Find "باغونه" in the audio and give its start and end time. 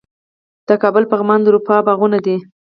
1.87-2.17